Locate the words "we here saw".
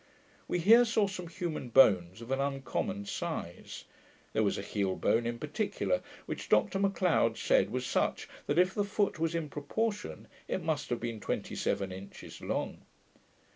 0.47-1.05